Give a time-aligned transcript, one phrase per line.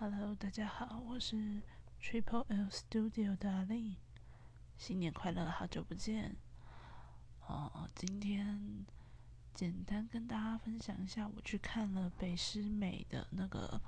[0.00, 1.60] Hello，大家好，我是
[2.00, 3.96] Triple L Studio 的阿令，
[4.76, 6.36] 新年快乐，好久不见。
[7.44, 8.86] 哦，今天
[9.52, 13.80] 简单跟大家分享一下，我去看了北师美的那个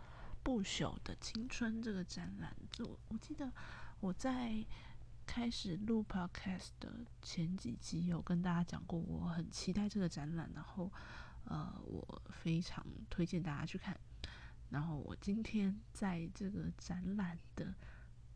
[0.43, 2.57] 不朽的青春这个展览。
[2.73, 3.53] 就我记得
[4.01, 4.67] 我在
[5.25, 10.91] 开始录 Podcast 的前几集有跟大家讲过，我很期待这个展览，然后
[11.45, 13.97] 呃，我非常推荐大家去看。
[14.71, 17.75] 然后我今天在这个展览的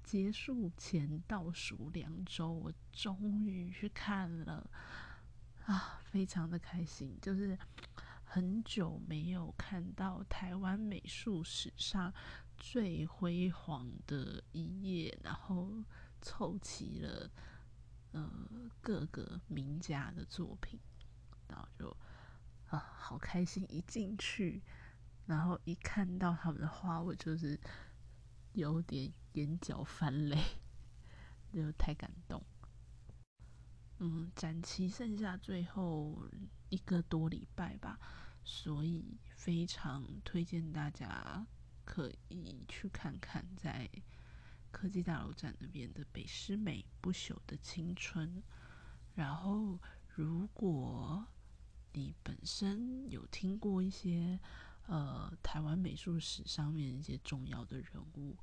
[0.02, 4.69] 结束前倒数两周，我终于去看了，
[5.65, 7.56] 啊，非常的开心，就是
[8.25, 12.12] 很久没有看到台湾美术史上
[12.56, 15.73] 最辉煌的一页，然后
[16.20, 17.30] 凑齐了
[18.11, 18.28] 呃
[18.80, 20.80] 各个名家的作品，
[21.48, 21.97] 然后就
[22.66, 24.61] 啊好开心，一进去。
[25.27, 27.59] 然后一看到他们的画，我就是
[28.52, 30.37] 有点眼角泛泪，
[31.50, 32.44] 就太感动。
[34.00, 36.28] 嗯，展期剩下最后
[36.69, 37.98] 一个多礼拜吧，
[38.45, 41.47] 所以非常推荐大家
[41.86, 43.89] 可以去看看在
[44.70, 48.42] 科技大楼站那边的北师美不朽的青春。
[49.14, 49.80] 然后，
[50.14, 51.27] 如果
[51.92, 54.39] 你本身有听过一些。
[54.86, 58.36] 呃，台湾美术史上面一些重要的人物，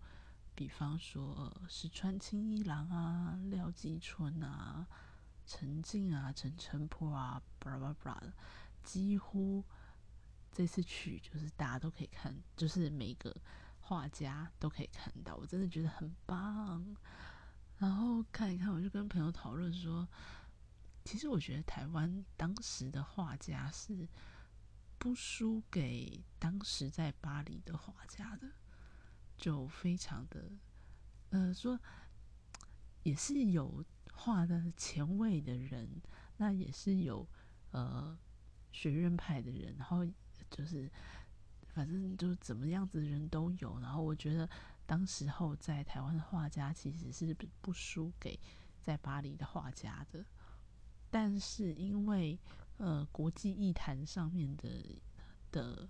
[0.55, 4.87] 比方说石川清一郎啊、廖继春啊、
[5.45, 8.33] 陈静啊、陈澄波啊，巴拉巴拉的，
[8.83, 9.63] 几乎
[10.51, 13.35] 这次去就是大家都可以看，就是每个
[13.79, 16.97] 画家都可以看到，我真的觉得很棒。
[17.77, 20.07] 然后看一看，我就跟朋友讨论说，
[21.05, 24.07] 其实我觉得台湾当时的画家是。
[25.01, 28.51] 不输给当时在巴黎的画家的，
[29.35, 30.51] 就非常的，
[31.31, 31.79] 呃，说
[33.01, 35.89] 也是有画的前卫的人，
[36.37, 37.27] 那也是有
[37.71, 38.15] 呃
[38.71, 40.05] 学院派的人，然后
[40.51, 40.87] 就是
[41.73, 43.79] 反正就怎么样子的人都有。
[43.79, 44.47] 然后我觉得
[44.85, 48.39] 当时候在台湾的画家其实是不输给
[48.83, 50.23] 在巴黎的画家的，
[51.09, 52.39] 但是因为。
[52.77, 54.99] 呃，国际艺坛上面的
[55.51, 55.87] 的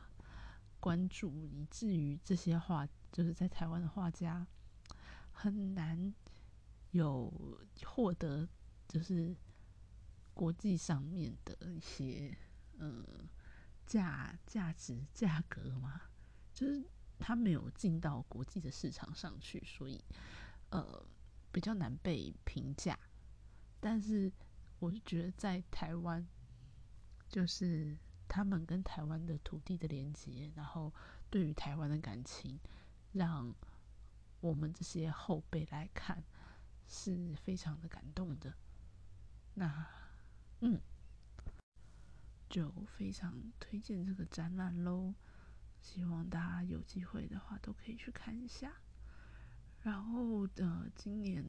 [0.78, 4.46] 关注，以至于这些画就是在台湾的画家
[5.31, 6.14] 很难
[6.91, 7.31] 有
[7.86, 8.46] 获得，
[8.90, 9.34] 就是
[10.34, 12.38] 国际上面的一些
[12.78, 13.06] 呃
[13.86, 16.02] 价价值价格嘛，
[16.53, 16.84] 就是
[17.18, 20.03] 他没有进到国际的市场上去，所以
[20.72, 21.06] 呃
[21.53, 23.00] 比较难被评价。
[23.80, 24.30] 但是
[24.80, 26.28] 我觉得在台湾。
[27.31, 27.97] 就是
[28.28, 30.94] 他们跟台湾的土地的连接，然后
[31.30, 32.59] 对于台湾的感情，
[33.14, 33.56] 让
[34.42, 36.22] 我们这些后辈来看
[36.86, 38.53] 是非常的感动的。
[39.53, 39.88] 那，
[40.59, 40.81] 嗯，
[42.50, 45.14] 就非常推荐这个展览喽，
[45.80, 48.74] 希望大家有机会的话都可以去看一下。
[49.84, 51.46] 然后，呃，今年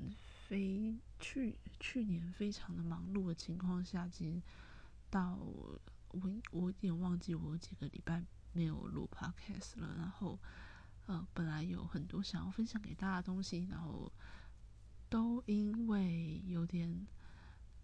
[0.46, 4.40] 非去去年非常的忙碌的情况下，其实。
[5.12, 5.78] 到我
[6.52, 8.24] 我有点忘记我有几个礼拜
[8.54, 10.38] 没有录 podcast 了，然后
[11.04, 14.10] 呃本来有很多想要分享给大家的东西，然后
[15.10, 17.06] 都因为有点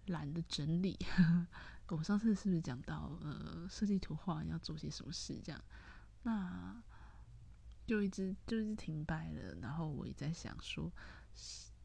[0.06, 0.98] 懒得整理。
[1.88, 5.62] 我上次是不是讲到呃设计图画要做些什么事这样？
[6.22, 6.82] 那
[7.86, 9.54] 就一直就一直停摆了。
[9.60, 10.90] 然后我也在想说，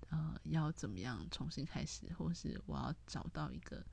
[0.07, 3.85] 呃要怎么样重新开始，或是我要找到一个。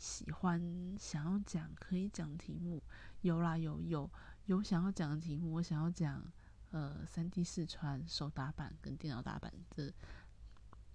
[0.00, 2.82] 喜欢想要讲可以讲题目，
[3.20, 4.10] 有啦有有
[4.46, 6.24] 有想要讲的题目，我想要讲
[6.70, 9.92] 呃三 D 试穿手打板跟电脑打板的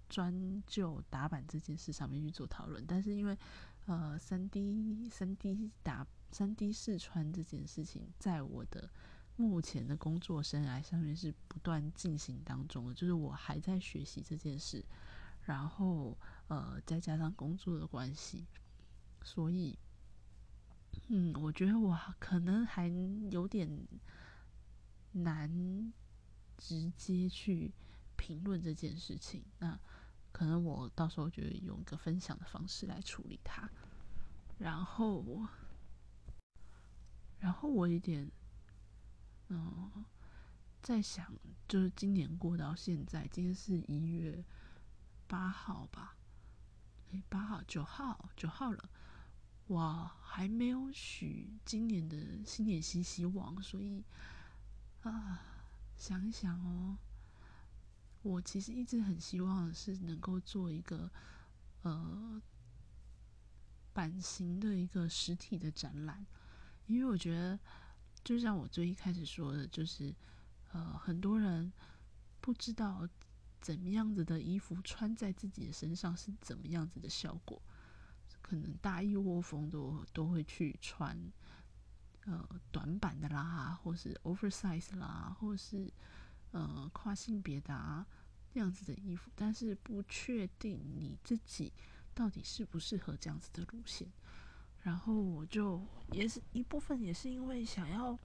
[0.08, 3.38] 专就打板这件事上面去做讨论，但是因为
[3.84, 8.90] 呃三 D 三 D 打三 D 试穿这件事情，在我的
[9.36, 14.84] 目前的工作生涯上面是不断进行当中的，就是我还在学习这件事，
[15.42, 16.18] 然后
[16.48, 18.44] 呃再加上工作的关系。
[19.26, 19.76] 所以，
[21.08, 22.86] 嗯，我觉得我可能还
[23.28, 23.68] 有点
[25.10, 25.92] 难
[26.56, 27.74] 直接去
[28.16, 29.44] 评论这件事情。
[29.58, 29.76] 那
[30.30, 33.68] 可能我到时候就用一个分享的方式来处理它。
[34.58, 35.44] 然后，
[37.40, 38.30] 然后我有点，
[39.48, 40.04] 嗯，
[40.80, 41.34] 在想，
[41.66, 44.44] 就是今年过到现在，今天是一月
[45.26, 46.16] 八号吧？
[47.10, 48.88] 诶，八号、九号、九号了。
[49.68, 54.04] 我还没有许今年的新年新希望，所以
[55.02, 55.40] 啊，
[55.96, 56.96] 想一想哦，
[58.22, 61.10] 我其实一直很希望是能够做一个
[61.82, 62.40] 呃
[63.92, 66.24] 版型的一个实体的展览，
[66.86, 67.58] 因为我觉得
[68.22, 70.14] 就像我最一开始说的，就是
[70.72, 71.72] 呃很多人
[72.40, 73.08] 不知道
[73.60, 77.60] 怎么样子的衣服穿在自己的身上是怎么样子的效果，
[78.48, 81.16] 可能大一窝蜂都都会去穿。
[82.28, 85.88] 呃，短版的啦，或是 oversize 啦，或是
[86.50, 88.04] 呃跨性别的啊
[88.52, 91.72] 那样子的衣服，但是不确定你自己
[92.12, 94.08] 到底适不适合这样子的路线。
[94.82, 98.18] 然后我就也是一部分，也是因为想要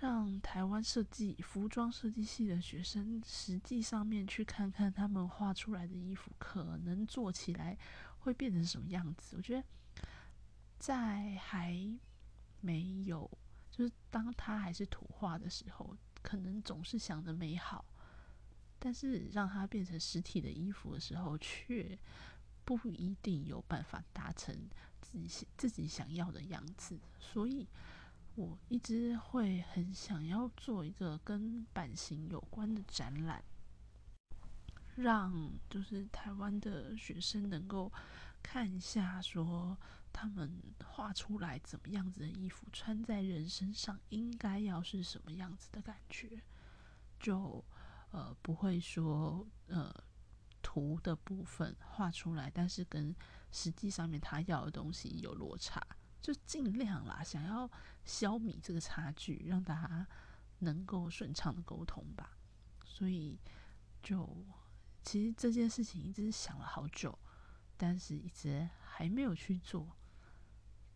[0.00, 7.76] 让台湾设计服装设计系的学生实际上面去看看他们画出来的衣服可能做起来
[8.24, 9.36] 会变成什么样子。
[9.36, 9.64] 我觉得
[10.78, 11.96] 在还。
[12.66, 13.30] 没有，
[13.70, 17.84] 就是当他还是图画的时候，可能总是想着美好，
[18.78, 21.98] 但是让它变成实体的衣服的时候，却
[22.64, 24.56] 不一定有办法达成
[25.02, 26.98] 自己自己想要的样子。
[27.20, 27.68] 所以，
[28.34, 33.44] 我一直会很想要做一个跟版型有关的展览，
[34.96, 37.92] 让就是台湾的学生能够
[38.42, 39.76] 看一下说。
[40.16, 46.40] 他们画出来怎么样子的衣服，穿在人身上应该要是什么样子的感觉？
[47.18, 47.64] 就
[48.12, 49.92] 呃不会说呃
[50.62, 53.12] 图的部分画出来，但是跟
[53.50, 55.84] 实际上面他要的东西有落差，
[56.22, 57.68] 就尽量啦，想要
[58.04, 60.06] 消弭这个差距，让大家
[60.60, 62.38] 能够顺畅的沟通吧。
[62.84, 63.36] 所以
[64.00, 64.46] 就
[65.04, 67.16] 其实这件事情一直想了好久，
[67.76, 69.94] 但是一直还没有去做。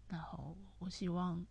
[0.09, 1.45] 然后我希望，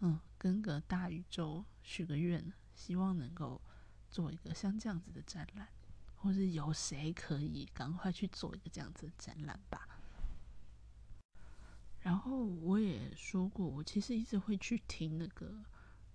[0.00, 3.62] 嗯，跟个大宇宙许个愿，希望能够
[4.10, 5.68] 做一个像这样子的展览，
[6.16, 9.88] 或是有谁可以赶快去做一个这样子的展览吧。
[12.00, 15.46] 然后我也说过，我其实一直会去听那个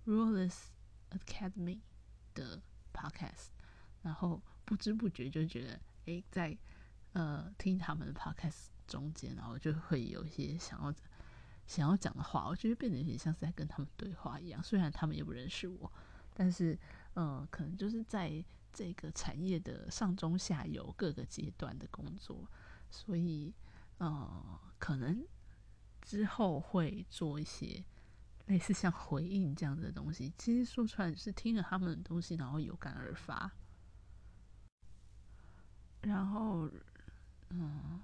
[0.04, 0.70] r u l e s
[1.08, 1.80] s Academy
[2.34, 2.60] 的
[2.92, 3.46] podcast，
[4.02, 6.56] 然后不知不觉就觉得，哎，在
[7.12, 10.94] 呃听他们的 podcast 中间，然后就会有一些想要。
[11.66, 14.62] 想要讲的话，我觉得变得有点像是在跟他们对话一样。
[14.62, 15.92] 虽然他们也不认识我，
[16.32, 16.78] 但是，
[17.14, 18.42] 嗯，可能就是在
[18.72, 22.48] 这个产业的上中下游各个阶段的工作，
[22.90, 23.52] 所以，
[23.98, 25.22] 呃，可能
[26.00, 27.84] 之后会做一些
[28.46, 30.32] 类似像回应这样的东西。
[30.38, 33.52] 其实说出来是听了他们的东西，然后有感而发。
[36.02, 36.68] 然后，
[37.50, 38.00] 嗯，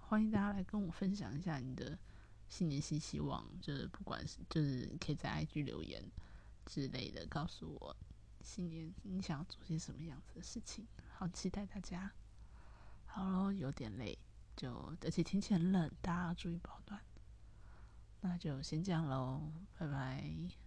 [0.00, 1.98] 欢迎大家来跟我分享一下你的。
[2.48, 6.04] 新年新希望，就是不管是就是可以在 IG 留言
[6.66, 7.96] 之类的，告诉我
[8.42, 10.86] 新年你想要做些什么样子的事情，
[11.16, 12.12] 好期待大家。
[13.06, 14.18] 好喽，有点累，
[14.54, 17.00] 就而且天气很冷，大家要注意保暖。
[18.20, 20.61] 那就先这样喽，拜拜。